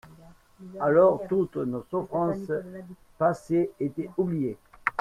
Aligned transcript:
Alors 0.79 1.21
toutes 1.29 1.57
nos 1.57 1.83
souffrances 1.83 2.51
passées 3.19 3.69
étaient 3.79 4.09
oubliées. 4.17 4.57